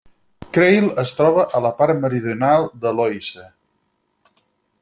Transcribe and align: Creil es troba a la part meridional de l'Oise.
Creil 0.55 0.87
es 1.03 1.13
troba 1.19 1.45
a 1.59 1.61
la 1.67 1.71
part 1.83 2.01
meridional 2.07 2.69
de 2.87 2.97
l'Oise. 3.01 3.47